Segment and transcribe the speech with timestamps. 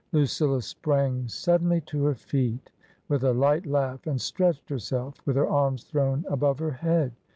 [0.13, 2.71] Lucilla sprang suddenly to her feet
[3.07, 7.11] with a light laugh and stretched herself, with her arms thrown above her head.